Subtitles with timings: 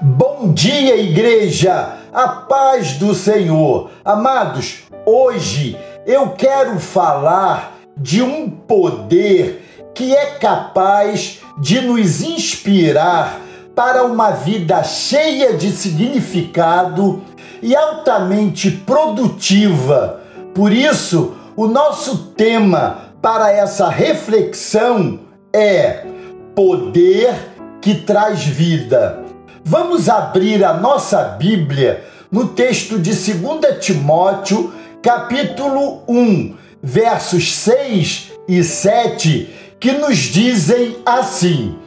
[0.00, 1.96] Bom dia, igreja!
[2.12, 3.90] A paz do Senhor.
[4.04, 13.40] Amados, hoje eu quero falar de um poder que é capaz de nos inspirar
[13.74, 17.24] para uma vida cheia de significado
[17.60, 20.20] e altamente produtiva.
[20.54, 25.18] Por isso, o nosso tema para essa reflexão
[25.52, 26.06] é
[26.54, 27.34] poder
[27.80, 29.27] que traz vida.
[29.70, 32.02] Vamos abrir a nossa Bíblia
[32.32, 41.78] no texto de 2 Timóteo, capítulo 1, versos 6 e 7, que nos dizem assim: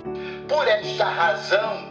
[0.47, 1.87] Por esta razão,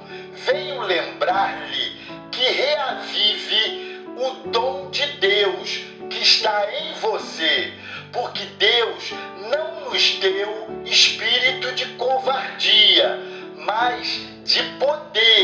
[0.46, 1.96] venho lembrar-lhe
[2.30, 7.72] que reavive o dom de Deus que está em você,
[8.12, 9.12] porque Deus
[9.50, 13.18] não nos deu espírito de covardia,
[13.66, 15.39] mas de poder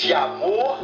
[0.00, 0.78] de amor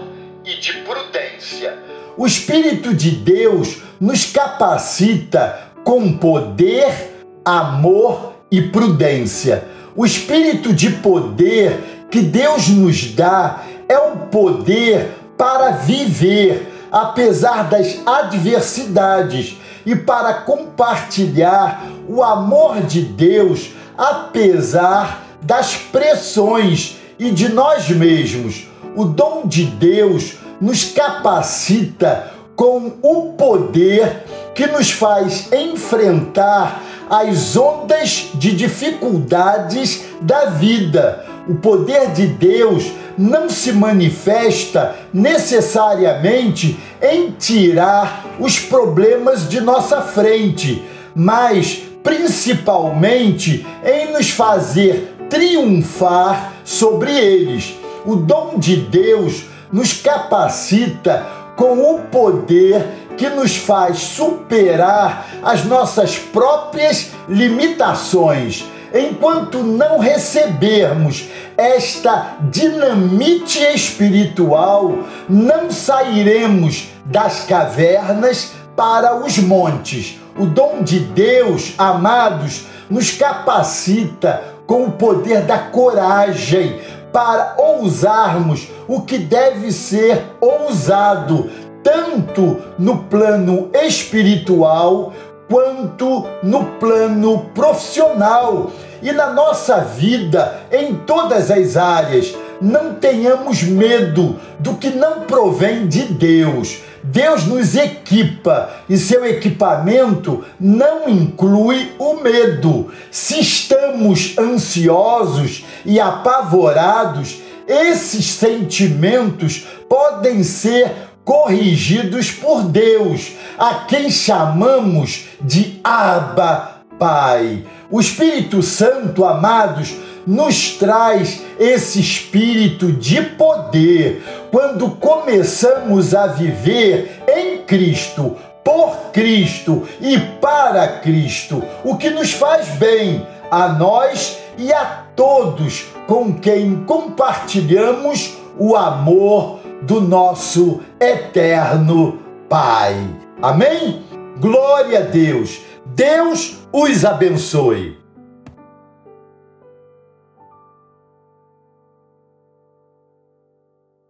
[0.44, 1.78] e de prudência.
[2.18, 9.64] O Espírito de Deus nos capacita com poder, amor e prudência.
[9.94, 17.98] O espírito de poder que Deus nos dá é o poder para viver apesar das
[18.04, 19.56] adversidades
[19.86, 29.04] e para compartilhar o amor de Deus apesar das pressões e de nós mesmos o
[29.04, 38.56] dom de Deus nos capacita com o poder que nos faz enfrentar as ondas de
[38.56, 41.24] dificuldades da vida.
[41.46, 50.82] O poder de Deus não se manifesta necessariamente em tirar os problemas de nossa frente,
[51.14, 61.26] mas principalmente em nos fazer triunfar sobre eles o dom de Deus nos capacita
[61.56, 68.64] com o poder que nos faz superar as nossas próprias limitações.
[68.94, 80.18] Enquanto não recebermos esta dinamite espiritual, não sairemos das cavernas para os montes.
[80.38, 86.80] O dom de Deus, amados, nos capacita com o poder da coragem
[87.16, 91.48] para ousarmos o que deve ser ousado,
[91.82, 95.14] tanto no plano espiritual
[95.48, 98.70] quanto no plano profissional
[99.02, 102.36] e na nossa vida em todas as áreas.
[102.60, 106.82] Não tenhamos medo do que não provém de Deus.
[107.06, 112.90] Deus nos equipa e seu equipamento não inclui o medo.
[113.10, 120.92] Se estamos ansiosos e apavorados, esses sentimentos podem ser
[121.24, 127.64] corrigidos por Deus, a quem chamamos de Abba Pai.
[127.90, 129.94] O Espírito Santo, amados,
[130.26, 140.18] nos traz esse espírito de poder quando começamos a viver em Cristo, por Cristo e
[140.18, 148.36] para Cristo, o que nos faz bem a nós e a todos com quem compartilhamos
[148.58, 152.96] o amor do nosso eterno Pai.
[153.42, 154.02] Amém?
[154.40, 155.60] Glória a Deus.
[155.84, 158.05] Deus os abençoe.